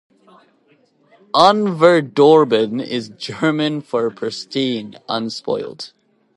[1.35, 5.93] Unverdorben is German for pristine, unspoilt.